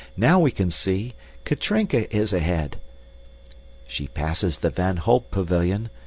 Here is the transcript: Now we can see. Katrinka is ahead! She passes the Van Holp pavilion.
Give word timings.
Now 0.17 0.39
we 0.39 0.49
can 0.49 0.71
see. 0.71 1.13
Katrinka 1.45 2.11
is 2.11 2.33
ahead! 2.33 2.77
She 3.87 4.07
passes 4.07 4.57
the 4.57 4.71
Van 4.71 4.97
Holp 4.97 5.29
pavilion. 5.29 5.91